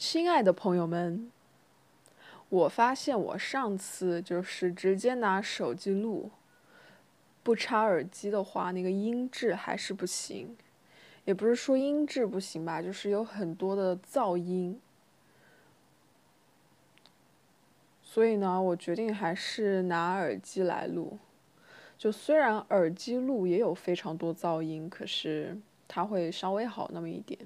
[0.00, 1.30] 亲爱的朋友们，
[2.48, 6.30] 我发现我上次就是直接拿手机录，
[7.42, 10.56] 不插耳机的话，那个音质还是不行。
[11.26, 14.80] 也不是说音质不行吧，就是有很多的噪音。
[18.02, 21.18] 所以呢，我决定还是拿耳机来录。
[21.98, 27.38] 就虽然耳机录也有非常多噪音，可是它会稍微好那么一点。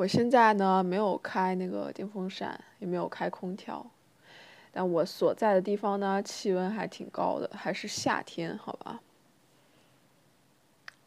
[0.00, 3.84] 我现在呢没有开那个电风扇，也没有开空调，
[4.72, 9.02] 但我所在的地方呢气温还挺高的，还是夏天，好吧。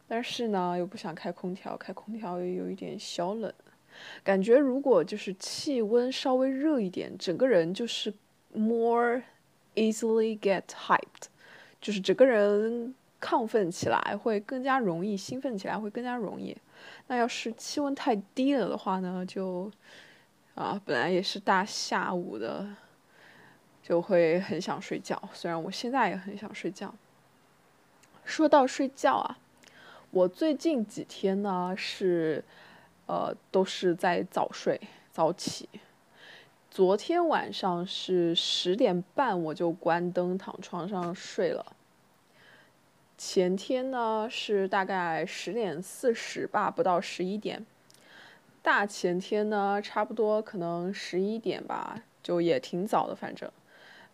[0.07, 3.51] 但是呢又不想开空调，开空调又有一点小冷，
[4.23, 8.13] 感觉如果就是气温稍微热一点，整个人就是
[8.53, 9.23] more
[9.73, 11.29] easily get hyped，
[11.81, 16.55] 就是整个人亢奋起来会更加容易，兴奋起来会更加容易。
[17.07, 19.71] 那要是气温太低了的话呢，就
[20.55, 22.67] 啊，本来也是大下午的，
[23.81, 25.17] 就会很想睡觉。
[25.31, 26.93] 虽然我现在也很想睡觉。
[28.25, 29.37] 说到睡觉啊，
[30.11, 32.43] 我最近几天呢是，
[33.05, 34.79] 呃，都是在早睡
[35.11, 35.69] 早起。
[36.69, 41.65] 昨天晚上是十点半我就关灯躺床上睡了。
[43.25, 47.65] 前天呢是大概十点四十吧，不到十一点。
[48.61, 53.49] 大前天呢，差不多可能十一点吧，就也挺早的，反正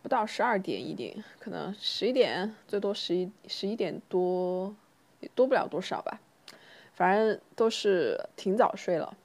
[0.03, 4.75] 不到十二点一点，可能十一点，最多十一十一点多，
[5.21, 6.21] 也多不了多少吧。
[6.94, 9.17] 反正都是挺早睡了，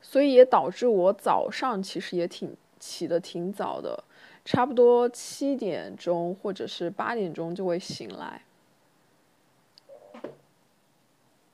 [0.00, 4.02] 所以也导致我早上其实也挺起的挺早的。
[4.44, 8.42] 差不多七点钟或者是八点钟就会醒来，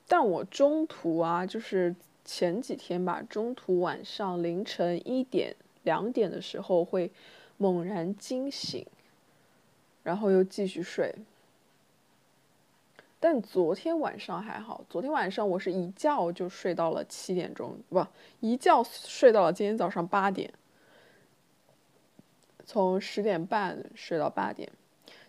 [0.07, 1.95] 但我中途啊，就是
[2.25, 7.11] 前几天吧，中途晚上凌晨一点、两点的时候会
[7.59, 8.87] 猛然惊醒，
[10.03, 11.15] 然后又继续睡。
[13.21, 18.07] 但昨天晚上还好，昨天晚上我是一觉就睡到了七点钟，不，
[18.41, 20.51] 一觉睡到了今天早上八点。
[22.69, 24.71] 从十点半睡到八点，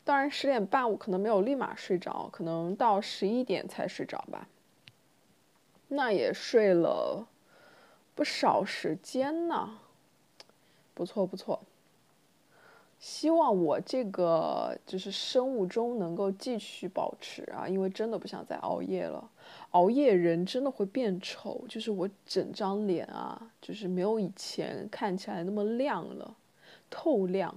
[0.03, 4.49] 当然十点半我可能没有立马睡着，可能到十一点才睡着吧。
[5.87, 7.25] 那也睡了
[8.13, 9.79] 不少时间呢，
[10.93, 11.61] 不错不错。
[12.99, 19.31] 希望我这个就是生物钟能够继续保持啊，因为真的不想再熬夜了。
[19.71, 26.35] 熬夜人真的会变丑，就是我整张脸啊，就是没有以前看起来那么亮了。
[26.89, 27.53] 透亮，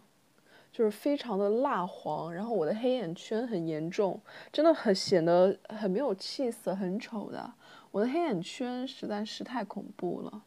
[0.72, 4.20] 就是非常的蜡黄，然后我的黑眼圈很严重，
[4.52, 7.52] 真的很显得很没有气色，很丑的。
[7.90, 10.42] 我的黑眼圈实在是太恐怖了。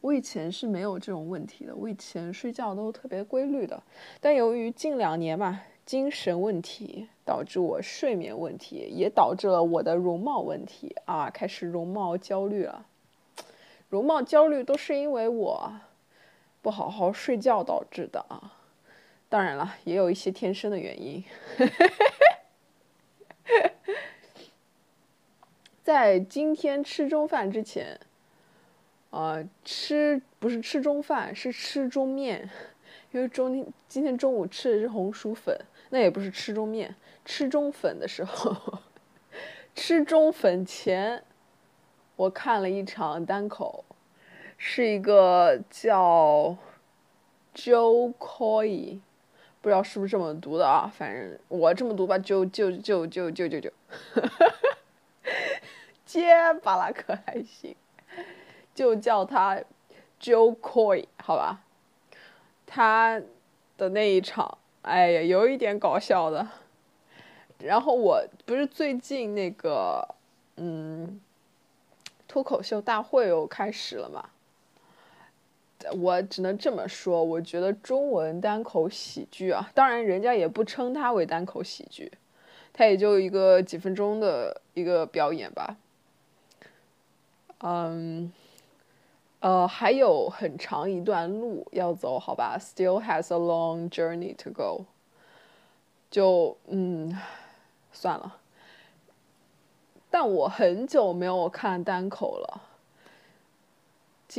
[0.00, 3.82] 我以前是没有这种问题的，我以前睡觉都特别规律的。
[4.20, 12.86] 但由于近两年嘛，精神问题导致我睡眠问题，也导致了我的容貌问题啊，开始容貌焦虑了。
[13.88, 15.72] 容貌焦虑都是因为我。
[16.60, 18.52] 不好好睡觉导致的啊，
[19.28, 21.24] 当然了，也有一些天生的原因。
[25.82, 27.98] 在今天吃中饭之前，
[29.10, 32.50] 呃，吃不是吃中饭，是吃中面，
[33.12, 35.58] 因为中今天中午吃的是红薯粉，
[35.88, 36.94] 那也不是吃中面，
[37.24, 38.80] 吃中粉的时候，
[39.74, 41.24] 吃中粉前，
[42.16, 43.82] 我看了一场单口。
[44.60, 46.56] 是一个叫
[47.54, 48.98] Joe Coy，
[49.60, 50.92] 不知道是不是这么读的啊？
[50.94, 53.72] 反正我这么读吧，就就就就就就就，
[56.04, 57.74] 结 巴了可还行，
[58.74, 59.62] 就叫他
[60.20, 61.60] Joe Coy 好吧？
[62.66, 63.22] 他
[63.76, 66.46] 的那一场，哎呀，有一点搞笑的。
[67.60, 70.14] 然后我不是最近那个，
[70.56, 71.20] 嗯，
[72.26, 74.30] 脱口秀大会又开始了嘛？
[76.00, 82.10] 我只能这么说，我觉得中文单口喜剧啊，当然人家也不称它为单口喜剧，
[82.72, 85.76] 它也就一个几分钟的一个表演吧。
[87.60, 88.32] 嗯，
[89.40, 94.84] 呃，还有很长一段路要走，好吧，Still has a long journey to go。
[96.10, 97.16] 就嗯，
[97.92, 98.38] 算了。
[100.10, 102.67] 但我很久没有看单口了。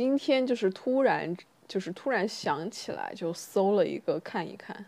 [0.00, 1.36] 今天就是突然，
[1.68, 4.86] 就是突然想起来，就搜了一个看一看，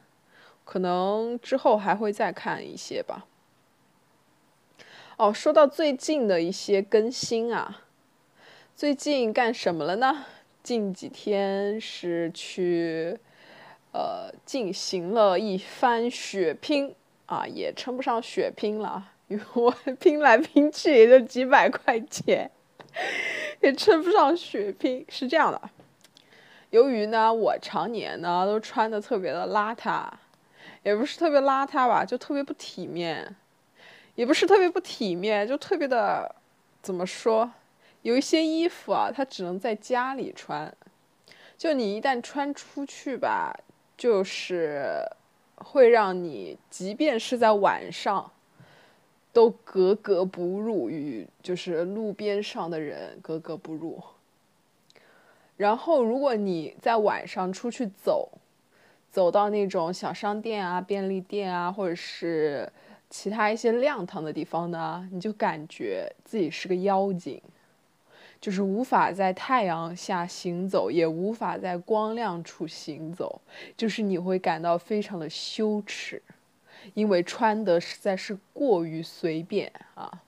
[0.65, 3.27] 可能之后还会再看一些吧。
[5.19, 7.83] 哦，说到最近的一些更新啊，
[8.75, 10.25] 最近干什么了呢？
[10.63, 13.19] 近几天是去，
[13.93, 16.95] 呃，进行了一番血拼
[17.27, 19.71] 啊，也称不上血拼了，因为我
[20.01, 22.51] 拼来拼去也就几百块钱，
[23.63, 25.05] 也称不上血拼。
[25.09, 25.71] 是这样的，
[26.71, 30.07] 由于呢，我常年呢都穿的特别的邋遢，
[30.83, 33.35] 也不是特别邋遢吧，就特别不体面，
[34.15, 36.35] 也不是特别不体面，就特别的，
[36.83, 37.51] 怎么说？
[38.03, 40.75] 有一些衣服啊，它只能在家里穿，
[41.57, 43.57] 就你一旦穿出去吧，
[43.97, 45.05] 就是
[45.55, 48.33] 会让你，即便是在晚上，
[49.33, 54.03] 都格格不入，与就是路边上的人格格不入。
[55.57, 58.29] 然后，如果你在晚上出去走，
[59.11, 62.71] 走到那种小商店啊、便利店啊，或者是
[63.09, 67.41] 其他一些亮堂的地方呢，你就感觉自己是个妖精。
[68.41, 73.41] 就是无法在太阳下行走，也无法在光亮处行走，
[73.77, 76.21] 就是你会感到非常的羞耻，
[76.95, 80.23] 因为穿的实在是过于随便啊。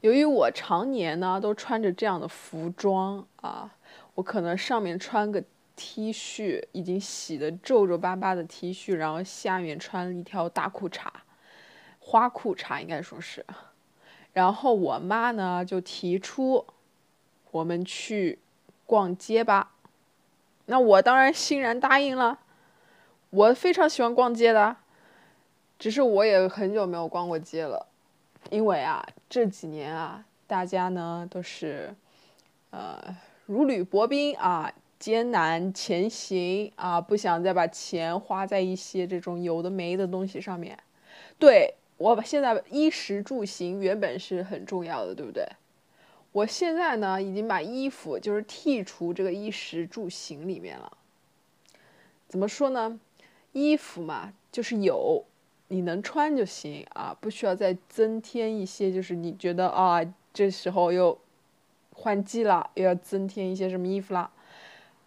[0.00, 3.70] 由于我常年呢都穿着这样的服装啊，
[4.14, 5.42] 我可能上面穿个
[5.76, 11.06] T 恤，已经洗的皱皱巴巴的 T 恤，然后下面穿了一条大裤衩，
[12.00, 13.46] 花裤衩应该说是。
[14.32, 16.66] 然后我妈呢就提出，
[17.50, 18.38] 我们去
[18.86, 19.72] 逛街吧。
[20.66, 22.40] 那我当然欣然答应了。
[23.32, 24.76] 我非常喜欢逛街的，
[25.78, 27.86] 只是我也很久没有逛过街了，
[28.50, 31.94] 因为啊这几年啊大家呢都是，
[32.70, 40.78] 呃如履薄冰啊艰难前行啊不想再把钱花在一些这种有的没的东西上面，
[41.38, 41.74] 对。
[41.98, 45.46] 我现在衣食住行原本是很重要的，对不对？
[46.32, 50.98] 我现在呢，已经把衣服就是剔除这个衣食住行里面了。
[52.26, 52.98] 怎么说呢？
[53.52, 55.24] 衣服嘛，就是有
[55.68, 60.00] 你能穿就行啊，不需要再增添一些，就是你觉得啊，
[60.32, 61.18] 这时候又
[61.94, 64.30] 换季了，又要增添一些什么衣服啦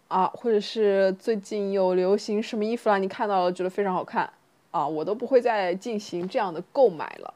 [0.08, 4.32] 啊，或者是最近又流行什么衣服啦，你看到了觉得非常好看。
[4.72, 7.32] 啊，我都不会再进行这样的购买了。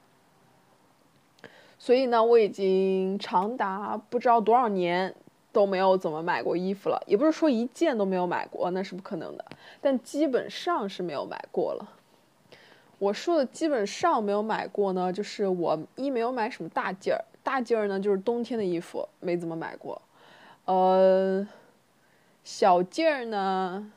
[1.78, 5.14] 所以呢，我已经长达不知道多少年
[5.52, 7.02] 都没有怎么买过衣服了。
[7.06, 9.44] 也不是说一件都没有买过，那是不可能的。
[9.80, 11.88] 但基本上是没有买过了。
[12.98, 20.00] 我说的基本上没有买过呢，就是我一没有买什么大件儿，大件儿呢就是冬天的衣服没怎么买过。
[20.64, 21.46] 呃，
[22.44, 23.92] 小件儿呢。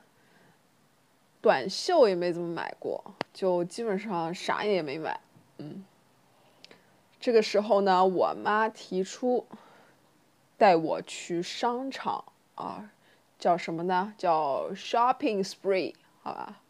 [1.42, 3.04] 短袖也没怎么买过，
[3.34, 5.20] 就基本上啥也没买。
[5.58, 5.84] 嗯，
[7.20, 9.46] 这个时候呢，我妈提出
[10.58, 12.24] 带我去商场
[12.56, 12.92] 啊，
[13.38, 14.14] 叫什么呢？
[14.18, 16.62] 叫 shopping spree，好吧，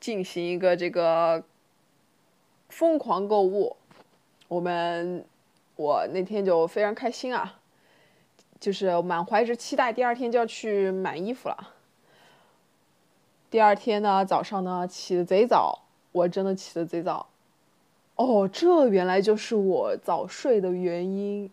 [0.00, 1.44] 进行一个这个
[2.68, 3.76] 疯狂购物。
[4.48, 5.24] 我们
[5.76, 7.58] 我那天就非常开心啊，
[8.60, 11.74] 就是满怀着期待，第二天就要去买衣服了。
[13.50, 17.28] 第二天呢，早上呢起的贼早，我真的起的贼早。
[18.16, 21.50] 哦，这原来就是我早睡的原因。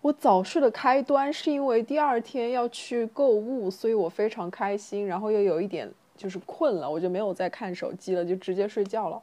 [0.00, 9.22] 我早睡的开端是因为第二天要去购物，所以我非常开心，然后又有一点就是困了，我就没有再看手机了，就直接睡觉了。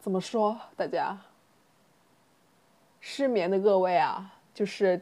[0.00, 1.16] 怎么说，大家？
[3.00, 5.00] 失眠的各位啊，就是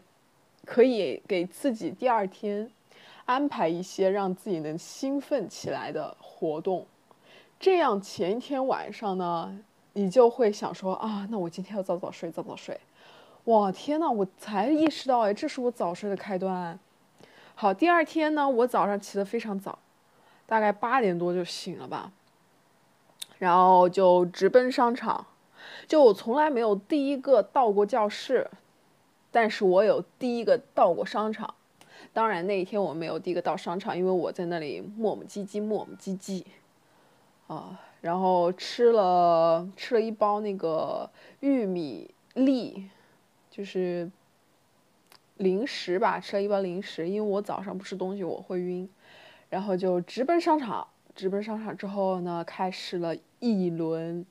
[0.65, 2.71] 可以给自己第二天。
[3.27, 6.85] 安排一些让自己能兴奋起来的活动，
[7.61, 9.57] 这样前一天晚上呢，
[9.93, 12.79] 你就会想说啊，那我今天要早早睡，早早睡。
[13.45, 16.79] 哇，天呐，我才意识到，哎，这是我早睡的开端。
[17.55, 19.79] 好，第二天呢，我早上起得非常早，
[20.47, 22.13] 大概八点多就醒了吧，
[23.39, 25.27] 然后就直奔商场。
[25.87, 28.51] 就我从来没有第一个到过教室，
[29.31, 31.55] 但是我有第一个到过商场。
[32.13, 36.45] 当然那一天我没有第一个到商场，因为我在那里磨磨唧唧磨磨唧唧，
[37.47, 42.89] 啊，然后吃了吃了一包那个玉米粒，
[43.51, 44.11] 就是
[45.37, 48.89] 零食吧，吃了一包零食，因为我早上不吃东西我会晕，
[49.49, 54.25] 然后就直奔商场，直奔商场之后呢，开始了一轮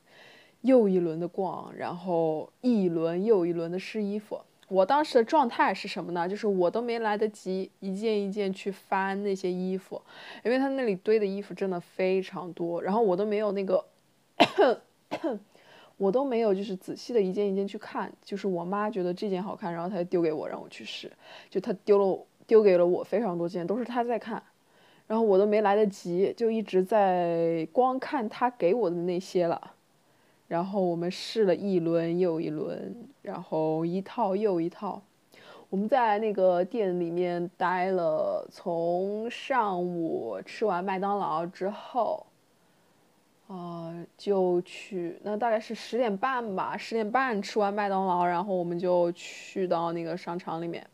[0.61, 4.41] 又一轮的逛，然后一轮又一轮的试衣服。
[4.69, 6.29] 我当时的状态是什么呢？
[6.29, 10.01] 就是我都没来得及一件一件去翻那些衣服，
[10.45, 13.83] 因为他那里堆的衣服真的非常多，然后我都没有那个，
[15.97, 21.11] 我都没有就是仔细的一件一件去看，就是我妈觉得这件好看，然后她就丢给我让我去试，
[21.49, 24.41] 就她丢了丢给了我非常多件，都是她在看，
[25.07, 29.73] 然后我都没来得及，就一直在光看她给我的那些了，
[30.49, 35.01] 然后我们试了一轮又一轮，然后一套又一套，
[35.69, 42.25] 我们在那个店里面待了从上午吃完麦当劳之后。
[43.51, 50.85] 呃，就去那大概是十点半吧，十点半吃完麦当劳，然后我们就去到那个商场里面，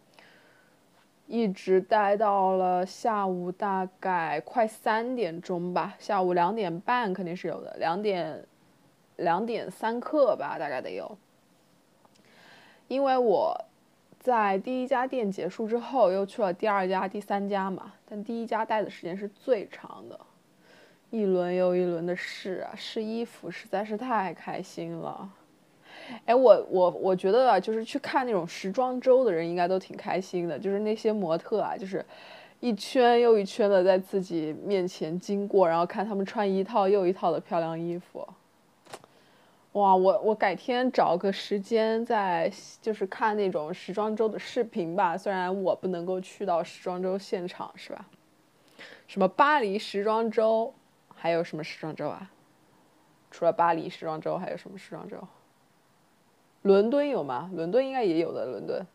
[1.27, 8.41] 一直待到了下午大概快三点钟吧，下午两点半肯定是有的，两点
[9.17, 11.17] 两点三刻吧，大概得有。
[12.88, 13.60] 因为我
[14.19, 20.19] 在第一家店结束之后，又去了第二家、第三家嘛，但第一家待的时间是最长的。
[21.12, 25.29] 一轮又一轮的试啊，试衣服实在是太开心了。
[26.25, 32.05] 哎，我我我觉得啊，就是去看那种时装周的人应该都挺开心的，就是那些模特啊，就是
[32.60, 38.27] 一圈又一圈的在自己面前经过，然后看他们穿一套又一套的漂亮衣服。
[39.75, 42.50] 哇，我我改天找个时间再
[42.82, 48.05] 就是看那种时装周的视频吧，虽然我不能够去到时装周现场，是吧？
[49.05, 50.74] 什么巴黎时装周？
[51.13, 52.32] 还有什么时装周啊？
[53.29, 55.17] 除了巴黎时装周，还有什么时装周？
[56.62, 57.51] 伦敦有吗？
[57.53, 58.46] 伦敦应该也有的。
[58.46, 58.88] 伦敦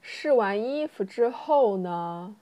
[0.00, 2.36] 试完衣服之后呢，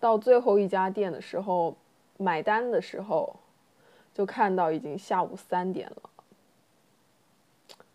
[0.00, 1.76] 到最后一家店的时候，
[2.16, 3.36] 买单的时候，
[4.12, 6.10] 就看到已经下午三点了。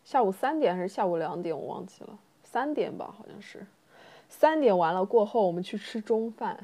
[0.03, 1.55] 下午三点还是下午两点？
[1.55, 3.65] 我忘记了，三点吧，好像是。
[4.27, 6.63] 三点完了过后，我们去吃中饭。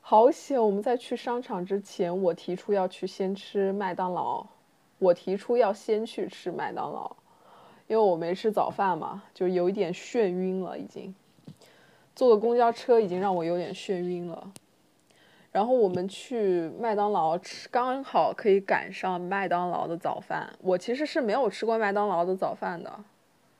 [0.00, 0.62] 好险！
[0.62, 4.46] 我们在去商场之前，我提出要去先吃麦当劳。
[4.98, 7.14] 我提出要先去吃麦当劳，
[7.86, 10.78] 因为我没吃早饭嘛，就有一点眩晕了。
[10.78, 11.14] 已经
[12.16, 14.50] 坐个公交车已经让我有点眩晕了。
[15.50, 20.48] 然后我们去麦当劳吃，刚好可以赶上麦当劳的早饭。
[20.60, 22.92] 我其实是没有吃过麦当劳的早饭的。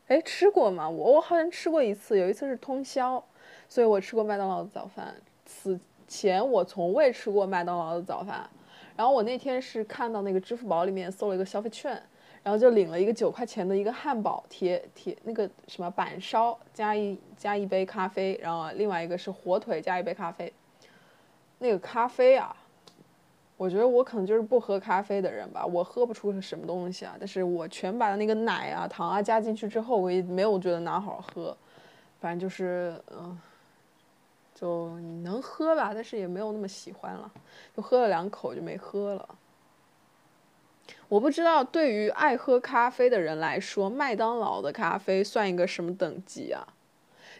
[0.06, 0.88] 哎，吃过吗？
[0.88, 3.22] 我我好像吃过一次，有一次是通宵，
[3.68, 5.14] 所以我吃过麦当劳的早饭。
[5.44, 8.48] 此前我从未吃过麦当劳的早饭。
[8.96, 11.92] 然后我那天是看到那个支付宝里面搜了一个消费券，
[12.42, 20.52] 然后就领了一个九块钱的一个汉堡，铁铁那个什么板烧加一加一杯咖啡，然后另外一个是火腿加一杯咖啡。
[21.58, 22.54] 那个咖啡啊。
[23.56, 27.16] 我觉得我可能就是不喝咖啡的人吧，我喝不出什么东西啊。
[27.18, 31.56] 但是我全把那个奶啊、糖啊加进去之后，我也没有觉得哪好喝，
[32.20, 33.36] 反正就是嗯，
[34.54, 37.28] 就能喝吧，但是也没有那么喜欢了，
[37.76, 39.28] 就喝了两口就没喝了。
[41.08, 46.64] 我不知道对于爱喝咖啡的人来说，麦当劳的咖啡算一个什么等级啊？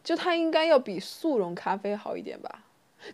[0.03, 2.65] 就它应该要比速溶咖啡好一点吧。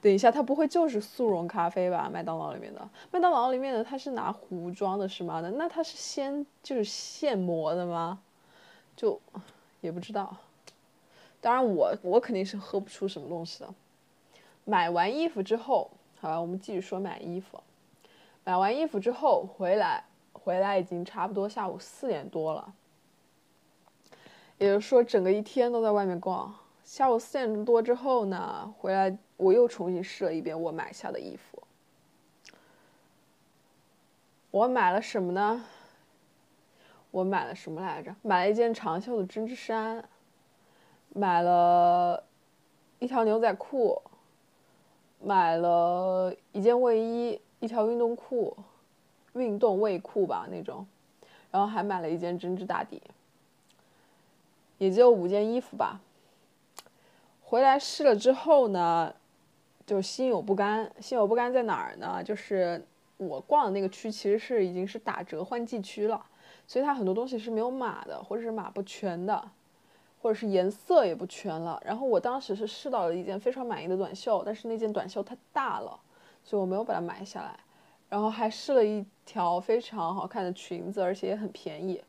[0.00, 2.10] 等一下，它不会就是速溶咖啡吧？
[2.12, 5.40] 麦当劳里面的，麦当劳里面的它是拿壶装的，是吗？
[5.40, 8.20] 那那它是先就是现磨的吗？
[8.96, 9.20] 就
[9.80, 10.36] 也不知道。
[11.40, 13.68] 当然，我我肯定是喝不出什么东西的。
[14.64, 17.60] 买完衣服之后，好吧，我们继续说买衣服。
[18.44, 22.72] 买完衣服之后回来，回来已经差不多下午四点多了，
[24.58, 26.54] 也就是说整个一天都在外面逛。
[26.82, 31.62] 下午四点多之后呢，回来我又重新试了一遍我买下的衣服。
[34.50, 35.64] 我买了什么呢？
[37.10, 38.14] 我买了什么来着？
[38.22, 40.08] 买了一件长袖的针织衫，
[41.10, 42.22] 买了
[42.98, 44.00] 一条牛仔裤，
[45.20, 48.56] 买了一件卫衣，一条运动裤，
[49.34, 50.86] 运动卫裤吧那种，
[51.50, 53.02] 然后还买了一件针织打底，
[54.78, 56.00] 也就五件衣服吧。
[57.42, 59.14] 回来试了之后呢，
[59.86, 60.90] 就心有不甘。
[61.00, 62.22] 心有不甘在哪儿呢？
[62.22, 62.84] 就是
[63.16, 66.24] 我逛的那个区其实是已经是打折换季区了，
[66.66, 69.50] 所以它很多东西是没有码的，或者是码不全的，
[70.20, 71.80] 或者是颜色也不全了。
[71.84, 75.98] 然后我当时是试到了一件非常满意的短袖，但是那件短袖太大了，
[76.42, 77.58] 所以我没有把它买下来。
[78.08, 82.00] 然后还试了一条非常好看的裙子，而且也很便宜，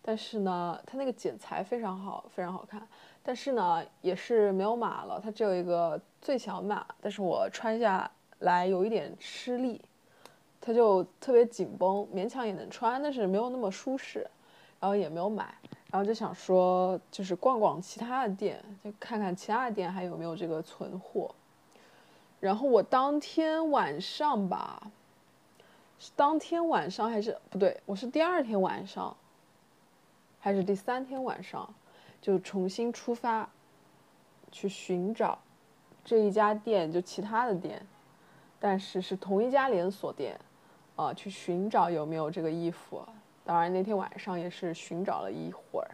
[0.00, 2.86] 但是呢，它那个剪裁非常好，非常好看。
[3.22, 8.10] 但是呢，也是没有码了，它只有一个最小码，但是我穿下
[8.40, 9.80] 来有一点吃力，
[10.60, 14.26] 它就特别紧绷，勉强也能穿，但是没有那么舒适，
[14.78, 15.54] 然后也没有买，
[15.90, 21.34] 然后就想说，就是逛逛其他的店，就看看其他的店还有没有这个存货，
[22.38, 24.90] 然后我当天晚上吧，
[25.98, 27.80] 是当天晚上还是不对？
[27.86, 29.16] 我是第二天晚上，
[30.38, 31.72] 还是第三天晚上，
[32.20, 33.48] 就重新出发，
[34.52, 35.38] 去寻找
[36.10, 37.80] 这一家店，就其他的店，
[38.58, 40.36] 但是是同一家连锁店，
[40.96, 43.00] 啊，去寻找有没有这个衣服。
[43.44, 45.90] 当然那天晚上也是寻找了一会儿，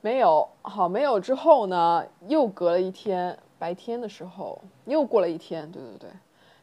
[0.00, 0.48] 没有。
[0.62, 3.38] 好，没有之后呢，又隔了一天。
[3.56, 6.10] 白天的时候又过了一天，对对对，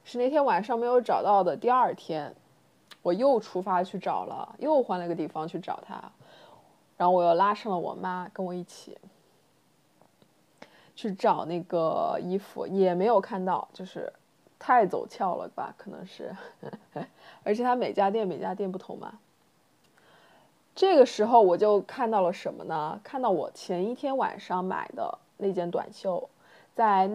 [0.03, 1.55] 是那天晚上没有找到的。
[1.55, 2.35] 第二天，
[3.01, 6.11] 我又出发去找了，又换了个地方去找他，
[6.97, 8.97] 然后我又拉上了我妈跟我一起
[10.95, 14.11] 去找那个衣服，也没有看到，就是
[14.59, 15.73] 太走俏了吧？
[15.77, 16.35] 可能是，
[17.43, 19.19] 而且它每家店每家店不同嘛。
[20.73, 22.99] 这个时候我就看到了什么呢？
[23.03, 26.29] 看到我前一天晚上买的那件短袖。
[26.73, 27.09] 在，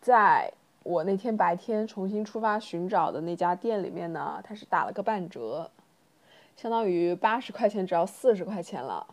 [0.00, 0.52] 在
[0.82, 5.70] 我那天白天重新出发寻找的那家店里面呢，它是打了个半折，
[6.56, 9.06] 相当于八十块钱只要四十块钱了，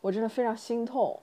[0.00, 1.20] 我真的非常心痛。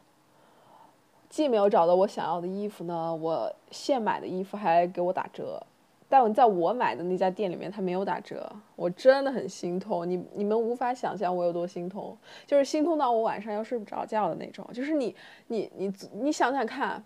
[1.36, 5.62] 既没有找到我想要的衣服呢，我现买的衣服还给我打折。
[6.08, 10.10] 但在我买的那家店里面，它没有打折，我真的很心痛。
[10.10, 14.66] 你你们无法想象我有多心痛，就是心痛到我晚上要睡不着觉的那种。
[14.72, 15.14] 就是你
[15.48, 17.04] 你你你想想看，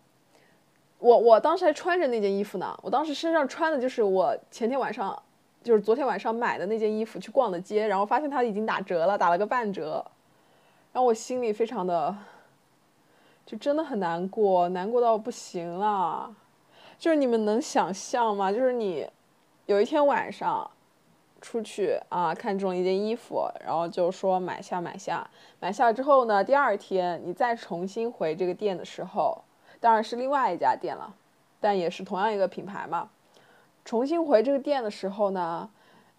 [1.00, 5.20] 我我当时还穿着那件衣服呢，我当时身上穿的就是我前天晚上，
[5.64, 10.06] 就是昨天晚上买的那件衣服去逛的街，然后发现它已经打折了，打了个半折，
[10.94, 12.16] 然后我心里非常的，
[13.50, 16.32] 就真的很难过，难过到不行了。
[17.00, 18.52] 就是你们能想象吗？
[18.52, 19.10] 就是你
[19.66, 20.70] 有一天晚上
[21.42, 25.28] 出去啊，看中一件衣服，然后就说买下买下，
[25.60, 29.42] 买下之后呢，第二天你再重新回这个店的时候，
[29.80, 31.12] 当然是另外一家店了，
[31.60, 33.10] 但也是同样一个品牌嘛。
[33.84, 35.68] 重新回这个店的时候呢，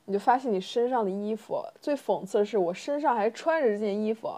[0.07, 4.35] 你就发现你身上的衣服，最讽刺的是我身上还穿着这件衣服，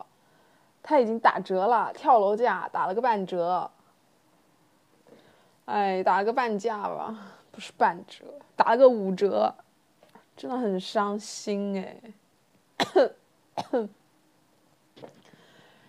[0.83, 3.71] 它已经打折了，跳楼价打了个半折。
[5.67, 7.17] 哎，打了个半价吧，
[7.53, 8.25] 不是半折，
[8.57, 9.55] 打了个五折，
[10.37, 11.97] 真的很伤心哎。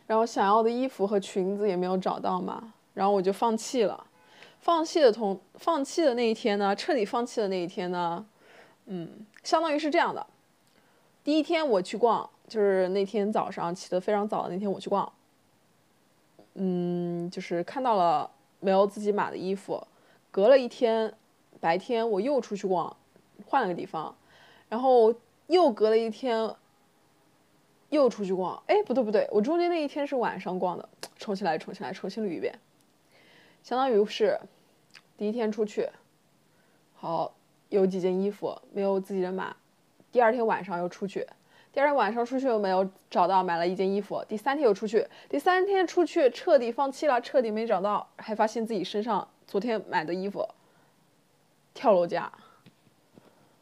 [0.06, 4.06] 然后想要的衣服和裙子也没有找到嘛，然后我就放弃了。
[4.60, 8.24] 放弃的同放弃的那一天呢，彻底放弃的那一天呢，
[8.86, 10.26] 嗯，相当于是这样的。
[11.24, 15.12] 第一天我去逛，就是那天早上起得非常早的那天我去逛，
[16.54, 18.30] 嗯，就是看到了。
[18.66, 19.86] 没有自己买的衣服，
[20.32, 21.14] 隔了一天，
[21.60, 22.96] 白天我又出去逛，
[23.46, 24.16] 换了个地方，
[24.70, 25.14] 然后
[25.48, 26.50] 又隔了一天，
[27.90, 28.64] 又出去逛。
[28.68, 30.88] 哎，不对不对，我中间那一天是晚上逛的，
[31.18, 32.58] 重新来，重新来，重新捋一遍，
[33.64, 34.40] 相当于是
[35.18, 35.90] 第一天出去，
[36.94, 37.36] 好
[37.68, 39.54] 有几件衣服没有自己的码，
[40.10, 41.28] 第二天晚上又出去。
[41.74, 44.24] 第二天晚上出去又没有找到，买了一件衣服。
[44.30, 50.48] 第三天又出去，第三天出去彻底放弃了，彻底没找到，还发现自己身上昨天买的衣服
[51.74, 52.32] 跳楼价，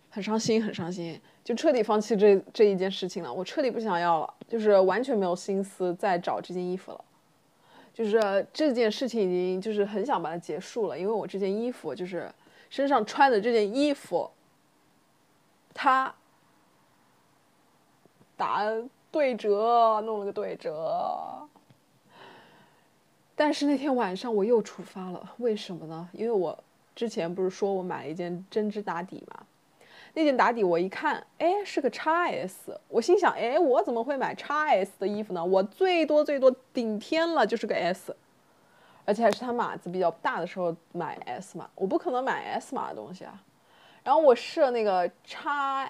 [0.10, 3.34] 很伤心，很伤心，就彻底放弃这这一件事情了。
[3.34, 7.02] 我彻底不想要了，就是完全没有心思再找这件衣服了，
[7.94, 12.30] 就是这件事情已经就是很想把它结束了，因为我这件衣服就是
[12.70, 14.30] 身上穿的这件衣服，
[15.74, 16.14] 它。
[18.42, 18.64] 打
[19.12, 21.48] 对折，弄了个对折。
[23.36, 26.10] 但是那天晚上我又出发了，为什么呢？
[26.12, 26.58] 因为我
[26.96, 29.44] 之前不是说我买了一件针织打底嘛，
[30.16, 35.46] 那件打底我一看，哎，是个 x S，我心想，哎，我怎么会买 x S 的衣服呢？
[35.46, 38.16] 我最多最多顶天了就是个 S，
[39.06, 43.40] 而且还是他码子比较大的时候买 S 码，我不可能买 S 码的东西啊。
[44.04, 45.38] 然后我试了那个 x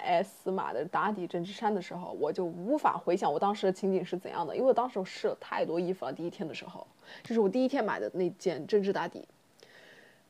[0.04, 6.12] S 码的打底针织衫的时候，我就无法回想我当时的情景是怎样的，因为我当时我试了太多衣服了。
[6.12, 6.86] 第一天的时候，
[7.22, 9.26] 这是我第一天买的那件针织打底。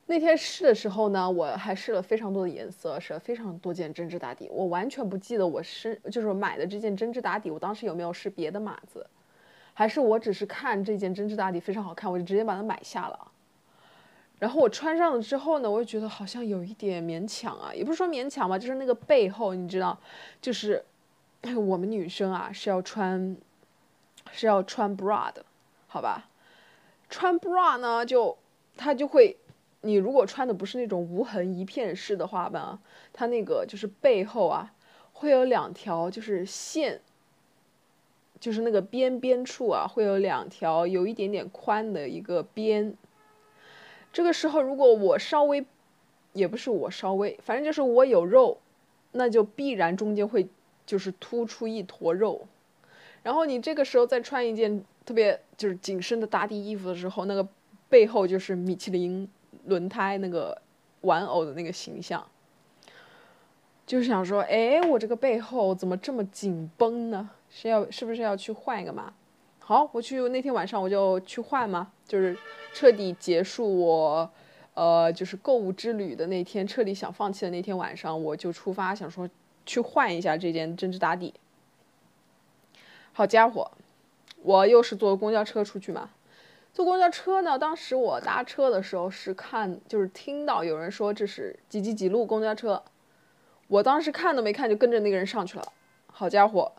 [0.06, 4.48] 那天试的时候呢，我还试了非常多的颜色，试了非常多件针织打底。
[4.52, 9.04] 我完全不记得我是就是买的这件针织打底，我当时有没有试别的码子，
[9.74, 13.31] 还是我只是看这件针织打底非常好看，我就直接把它买下了。
[14.42, 19.96] 然后我穿上了之后呢，我就觉得好像有一点勉强啊，也不是说勉强吧，就是那个背后，你知道，
[20.40, 20.84] 就是
[21.54, 23.36] 我们女生啊是要穿，
[24.32, 25.44] 是要穿 bra 的，
[25.86, 26.28] 好吧？
[27.08, 28.36] 穿 bra 呢，就
[28.76, 29.36] 它就会，
[29.82, 32.80] 你如果穿的不是那种无痕一片式的话吧，
[33.12, 34.74] 它那个就是背后啊
[35.12, 37.00] 会有两条就是线，
[38.40, 42.96] 就是那个边边处啊会有两条有一点点宽的一个边。
[44.12, 45.64] 这个时候，如果我稍微
[46.32, 48.58] 也不是我稍微，反正就是我有肉，
[49.12, 50.46] 那就必然中间会
[50.84, 52.46] 就是突出一坨肉。
[53.22, 57.46] 然后你这个时候再穿一件特别就是紧身的打底衣服的时候，那个
[57.88, 59.28] 背后就是米其林
[59.66, 60.60] 轮胎那个
[61.02, 62.26] 玩偶的那个形象，
[63.86, 67.30] 就是想说，哎，我这个背后怎么这么紧绷呢？
[67.48, 69.12] 是要是不是要去换一个嘛？
[69.64, 72.36] 好，我去那天晚上我就去换嘛，就是
[72.74, 74.30] 彻底结束我
[74.74, 79.30] 呃就是购物之旅的那天，彻底想放弃的那天晚上，我就出发想说
[79.64, 81.32] 去换一下这件针织打底。
[83.12, 83.70] 好家伙，
[84.42, 86.10] 我又是坐公交车出去嘛。
[86.74, 92.82] 坐公交车呢，当时我搭车的时候是看，就是听到有人说这是几几几路公交车，
[93.68, 95.72] 我当时看都没看就跟着那个人上去了。
[96.06, 96.72] 好家伙，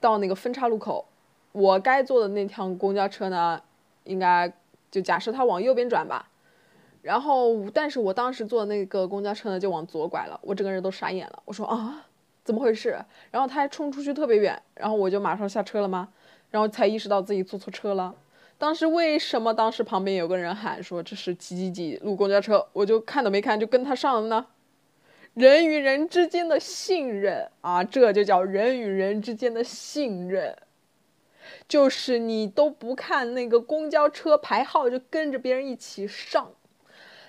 [0.00, 1.06] 到那个分岔路口，
[1.52, 3.62] 我该坐的那趟公交车呢，
[4.04, 4.52] 应该
[4.90, 6.28] 就假设它往右边转吧。
[7.02, 11.42] 然后，但是我当时坐的那个公交车呢，就往左拐了，我整个人都傻眼了。
[11.44, 12.06] 我说啊。
[12.44, 12.98] 怎么回事？
[13.30, 16.08] 然后他还冲出去特别远，然后我就马上下车了吗？
[16.50, 18.12] 然后才意识到自己坐错车了。
[18.58, 24.44] 当时为什么当时旁边有个人喊说这是几几几路公交车，我就看都没看就跟他上了呢？
[25.34, 30.56] 人与人之间的信任啊，这就叫人与人之间的信任，
[31.68, 36.50] 就是你都不看那个公交车牌号就跟着别人一起上。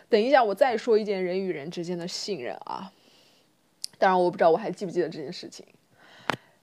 [0.09, 2.91] 等一下，我再说一件人与人之间的信任啊。
[3.97, 5.65] 当然我不知道我还记不记得这件事情，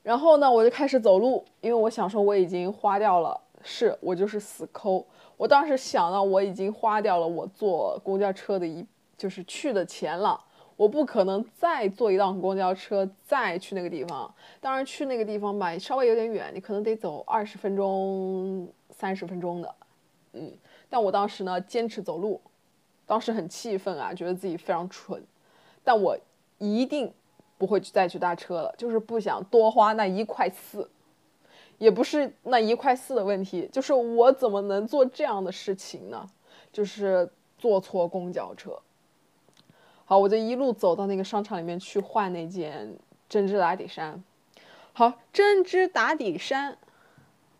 [0.03, 5.07] 然后呢，我就开始走路，因为我想说我已经花掉了，是我就是死抠。
[5.37, 8.85] 我当时想到我已经花掉了我坐公交车的一
[9.17, 10.39] 就是去的钱了，
[10.81, 14.35] 我不可能再坐一趟公交车再去那个地方。
[14.63, 19.75] 当然去那个地方吧，稍微有点远，你可能得走二十分钟、三十分钟的，
[20.33, 20.51] 嗯。
[20.89, 22.41] 但我当时呢坚持走路，
[23.05, 25.23] 当时很气愤啊，觉得自己非常蠢，
[25.85, 26.19] 但我
[26.57, 27.13] 一定。
[27.59, 30.91] 不会再去搭车了，就是不想多花那一块四，
[31.77, 36.27] 也不是那一块四的问题，就是我怎么能做这样的事情呢？
[36.73, 38.79] 就是坐错公交车。
[40.11, 44.21] 好，我就一路走到那个商场里面去换那件针织打底衫。
[44.93, 46.77] 好，针织打底衫，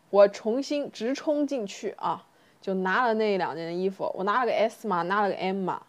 [0.09, 2.27] 我重新直冲进去啊，
[2.59, 5.81] 就拿了那两件衣服，我拿了个 S 码，拿了个 M 码，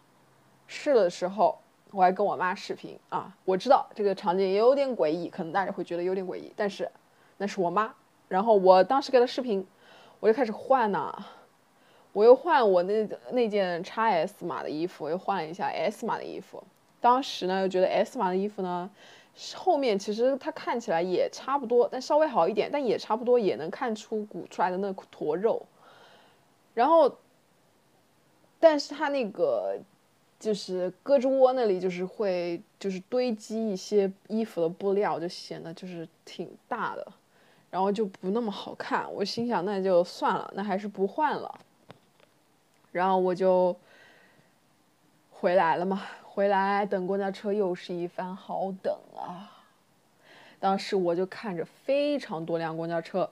[0.65, 1.59] 试的时候。
[1.91, 6.89] 我还跟我妈视频啊，我知道这个场景也有点诡异，可能大家会觉得有点诡异，但是
[7.37, 7.93] 那是我妈。
[8.29, 9.67] 然后我当时给她视频，
[10.21, 11.13] 我就开始换呐，
[12.13, 16.63] 我又换我那那件 x S 码的衣服，我又换了一下 S 码的衣服。
[17.01, 18.89] 当时呢又觉得 S 码的衣服呢，
[19.55, 25.61] 后面其实它看起来也差不多，但稍微好一点，但也差不多，也能看出鼓出来的那坨肉。
[26.73, 27.17] 然后，
[28.59, 29.77] 但是它那个。
[30.39, 37.07] 就是胳肢窝那里，就是会就是堆积一些衣服的布料，就显得就是挺大的，
[37.71, 39.09] 然后就不那么好看。
[39.13, 41.59] 我心想，那就算了，那还是不换了。
[42.93, 43.75] 然后我就
[45.31, 49.51] 回来了嘛，回来等公交车又是一番好等啊。
[50.59, 53.29] 当时我就看着非常多辆公交车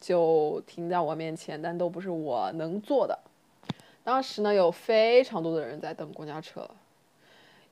[0.00, 3.18] 就停在我面前，但都不是我能坐的。
[4.02, 6.68] 当时呢，有非常多的人在等公交车，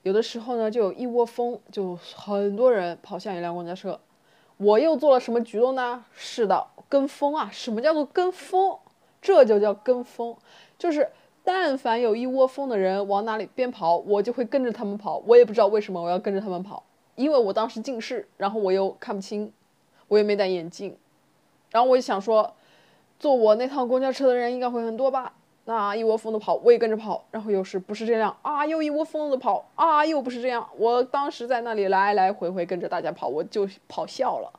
[0.03, 4.01] 有的时候呢，就有一窝蜂，就很多人跑向一辆公交车。
[4.59, 6.05] 我又做了什么举动呢？
[6.15, 7.51] 是的，跟风啊！
[7.53, 8.79] 什么叫做跟风？
[9.21, 10.37] 这就叫跟风，
[10.79, 11.11] 就是
[11.45, 15.23] 但凡有一窝蜂的人往哪里边跑，我就会跟着他们跑。
[15.27, 16.85] 我也不知道为什么我要跟着他们跑，
[17.17, 19.53] 因为我当时近视，然后我又看不清，
[20.09, 20.97] 我也没戴眼镜，
[21.71, 22.55] 然后我就想说，
[23.19, 25.35] 坐我那趟公交车的人应该会很多吧。
[25.65, 28.67] 那一窝蜂的跑，我也跟着跑，然后又是不是这样啊？
[28.67, 30.69] 又一窝蜂的跑啊，又不是这样。
[30.77, 34.53] 我当时在那里来来回回跟着大家跑，我就跑笑了，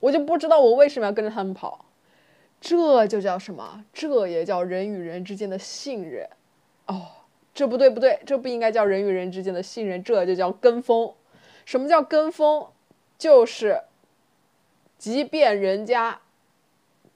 [0.00, 1.84] 我就不知道我为什么要跟着他们跑。
[2.64, 3.84] 这就叫什么？
[3.92, 6.26] 这也叫人与人之间的信任。
[6.86, 7.08] 哦，
[7.52, 11.12] 这不对不对，这不应该叫人与人之间的信任，这就叫跟风。
[11.66, 12.68] 什么叫跟风？
[13.18, 13.82] 就是，
[14.96, 16.22] 即便人家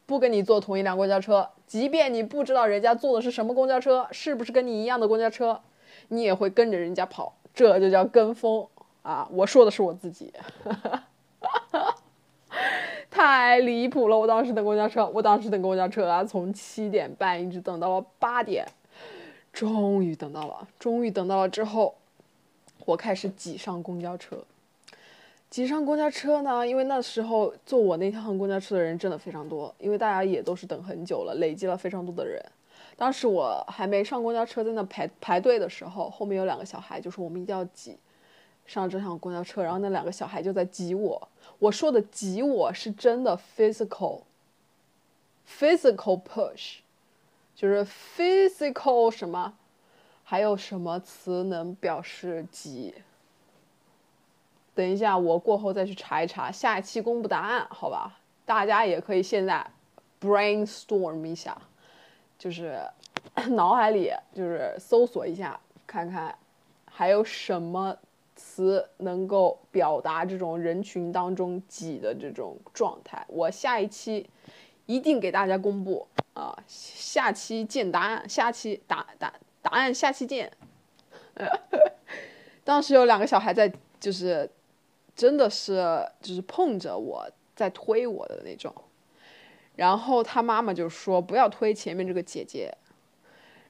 [0.04, 1.48] 不跟你坐同一辆公交车。
[1.66, 5.62] 即便你不知道人家坐的是什么公交车，是不是跟你一样的公交车，
[6.08, 8.68] 你也会跟着人家跑，这就叫跟风
[9.00, 9.26] 啊！
[9.32, 10.32] 我说的是我自己，
[13.10, 14.18] 太离谱了！
[14.18, 18.66] 我当时等公交车，我当时等公交车啊，从七点半一直等到了八点，
[19.52, 21.94] 终于等到了，终于等到了之后，
[22.84, 24.36] 我开始挤上公交车。
[25.50, 32.38] 挤上公交车呢，因为那时候坐我那趟公交车的人真的非常多，因为大家也都是等很久了，累积了非常多的人。
[32.96, 37.96] 当时我还没上公交车，在那排排队的时候，后面有两个小孩，就说我们一定要挤
[38.68, 41.28] 上这趟公交车，然后那两个小孩就在挤我。
[41.59, 44.20] 我说的挤我是真的 physical
[45.48, 46.76] physical push，
[47.57, 49.54] 就是 physical 什么？
[50.22, 52.94] 还有什么词能表示挤？
[54.74, 58.18] 等一下，我过后再去查一查，下一期公布答案，好吧？
[58.44, 59.66] 大家也可以现在
[60.20, 61.57] brainstorm 一下，
[62.38, 62.78] 就是
[63.50, 66.37] 脑海里就是搜索一下，看看
[66.85, 67.96] 还有什么
[68.38, 73.27] 词能够表达这种人群当中挤的这种状态。
[73.29, 74.31] 我下一期
[74.87, 76.57] 一定给大家公布啊！
[76.66, 79.35] 下期见答案，下期答答。
[79.61, 80.51] 答案下期见。
[82.64, 84.48] 当时有两个小孩在，就是
[85.16, 88.72] 真的是就是碰着我在推我的那种，
[89.74, 92.72] 然后他妈妈就说不要推前面这个姐姐，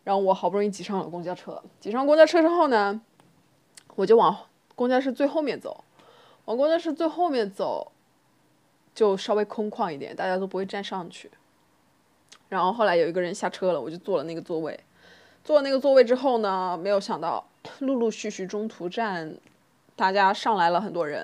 [0.04, 3.00] 然后我好不容易挤上了公交车，挤上公交车之后呢，
[3.96, 4.36] 我就往
[4.78, 5.82] 公交车最后面走，
[6.44, 7.90] 往公交车最后面走，
[8.94, 11.28] 就稍微空旷一点，大家都不会站上去。
[12.48, 14.78] 然后后来有一个人下车了，我就坐了那个座位。
[15.42, 17.44] 坐了那个座位之后呢，没有想到
[17.80, 19.34] 陆陆续续中途站，
[19.96, 21.22] 大家上来了很多人，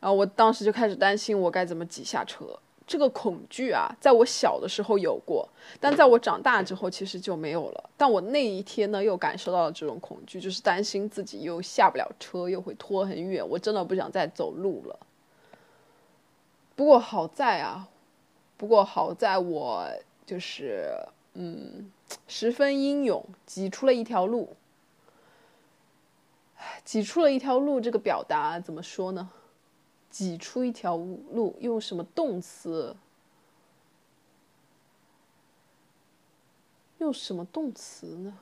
[0.00, 2.58] 然后我当时就开始担心我该怎么挤下车。
[2.86, 5.48] 这个恐惧啊，在我小的时候有过，
[5.80, 7.90] 但在我长大之后其实就没有了。
[7.96, 13.46] 但我那一天呢，又感受到了这种恐惧，就是担心自己又下不了车，又会拖很远。
[13.46, 14.98] 我真的不想再走路了。
[16.74, 17.88] 不过好在啊，
[18.56, 19.86] 不过好在我
[20.24, 20.94] 就是
[21.34, 21.90] 嗯。
[22.28, 24.54] 十分英勇，挤出了一条路。
[26.84, 29.28] 挤出了一条路，这个表达怎么说呢？
[30.16, 32.96] 挤出一条路，用什么动词？
[36.96, 38.38] 用什么动词呢？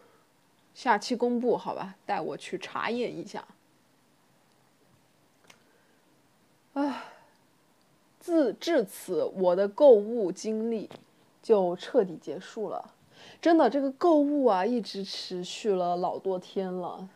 [0.72, 3.44] 下期公布，好吧，带我去查验一下。
[6.74, 7.06] 啊，
[8.20, 10.88] 自至此，我的购物经历
[11.42, 12.94] 就彻底结束了。
[13.42, 17.08] 真的，这个购物啊，一直持续了老多天了。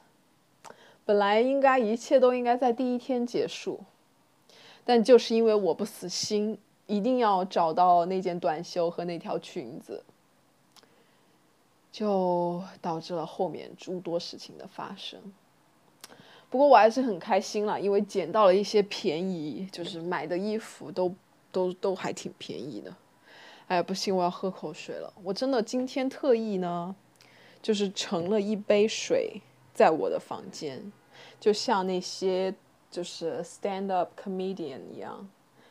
[1.04, 3.84] 本来应该一切都应该在第一天结束，
[4.88, 10.02] 但就是因为我不死心，一定要找到那件短袖和那条裙子，
[11.92, 15.20] 就导致了后面诸多事情的发生。
[16.48, 21.14] 不过我还是很开心了，因为捡到了一些便宜，就是买的衣服都
[21.52, 22.90] 都都还挺便宜的。
[23.66, 25.12] 哎，不行，我要喝口水了。
[25.22, 26.96] 我真的今天特意呢，
[27.60, 29.42] 就是盛了一杯水
[29.74, 30.90] 在我的房间，
[31.38, 32.54] 就像那些
[32.90, 35.28] 就是 stand up comedian 一样，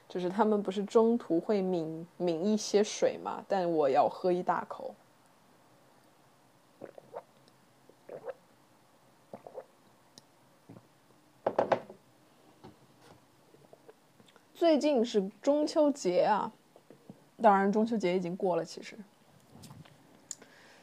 [0.07, 3.43] 就是他们不是中途会抿抿一些水嘛？
[3.47, 4.93] 但我要喝一大口。
[14.53, 16.51] 最近是中秋节啊。
[17.39, 18.65] 当然，中秋节已经过了。
[18.65, 18.97] 其实，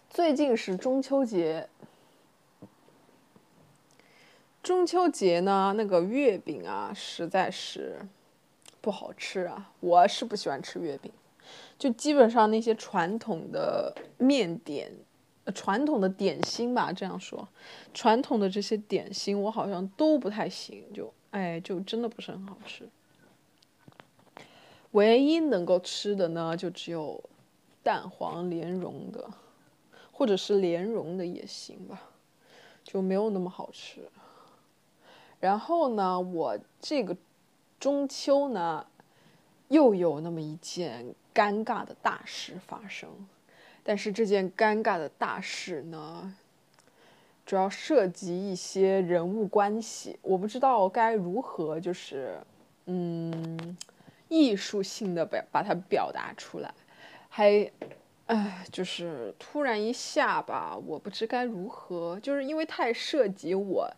[0.08, 1.68] 最近是中秋节。
[4.64, 8.00] 中秋节呢，那个月饼啊，实在是
[8.81, 9.70] 不好吃啊。
[9.81, 11.12] 我是不喜欢吃月饼，
[11.79, 14.90] 就基本上那些传统的面点、
[15.55, 17.46] 传统的点心吧，这样说，
[17.92, 20.83] 传统的这些点心，我好像都不太行。
[20.94, 22.88] 就哎，就真的不是很好吃。
[24.92, 27.22] 唯一能够吃的呢，就只有
[27.83, 29.29] 蛋黄莲蓉的，
[30.11, 32.09] 或者是莲蓉的也行吧，
[32.83, 34.09] 就没有那么好吃。
[35.44, 37.14] 然后呢，我这个
[37.78, 38.87] 中秋呢，
[39.68, 41.04] 又有那么一件
[41.35, 43.11] 尴尬的大事发生，
[43.83, 46.35] 但是这件尴尬的大事呢，
[47.44, 52.40] 主要涉及一些人物关系，我不知道该如何，就是
[52.87, 53.76] 嗯。
[54.30, 56.74] 艺术性的表把它表达出来，
[57.28, 57.70] 还，
[58.26, 63.88] 哎，就是突然一下吧，我不知该如何，就是因为太涉及我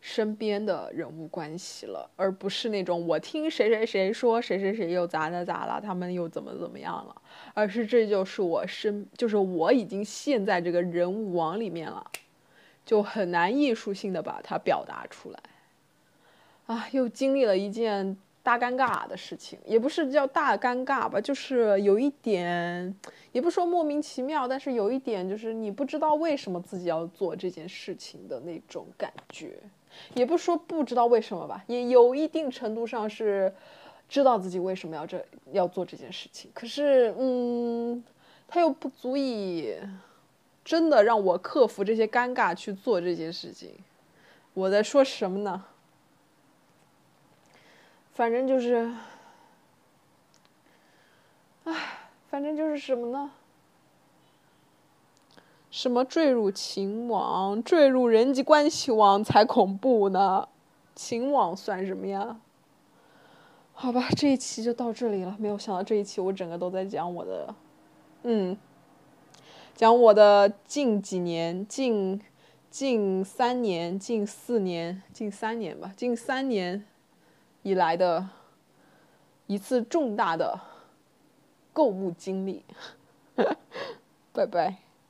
[0.00, 7.22] 身边的人物关系了，而不是那种我听谁谁谁说谁谁谁又咋咋咋了，他们又怎么怎么样了，
[7.54, 12.10] 而是这就是我身，就是我已经陷在这个人物网里面了，
[12.86, 15.40] 就很难艺术性的把它表达出来，
[16.66, 18.16] 啊，又经历了一件。
[18.42, 22.94] 大尴尬的事情，也不是叫大尴尬吧，就是有一点，
[23.32, 29.58] 也不说莫名其妙，但是有一点就是你不知道为什么自己要做这件事情的那种感觉，
[30.14, 33.52] 也不说不知道为什么吧，也有一定程度上是
[34.08, 35.22] 知道自己为什么要这
[35.52, 38.02] 要做这件事情，可是嗯，
[38.46, 39.76] 它又不足以
[40.64, 43.74] 真的让我克服这些尴尬去做这件事情。
[44.54, 45.64] 我在说什么呢？
[48.18, 48.90] 反正就是，
[51.62, 51.72] 唉，
[52.28, 53.30] 反正就是什么呢？
[55.70, 60.48] 什么坠入情网、坠入人际关系网才恐怖呢？
[60.96, 62.40] 情网算什么呀？
[63.72, 65.36] 好吧，这一期就到这里了。
[65.38, 67.54] 没有想到这一期我整个都在讲我的，
[68.24, 68.58] 嗯，
[69.76, 72.20] 讲我的近几年、近
[72.68, 76.84] 近三年、近四年、近三年吧，近三年
[77.62, 78.28] 以来的
[79.46, 80.60] 一次重大的
[81.72, 82.64] 购物经历。
[84.32, 84.87] 拜拜。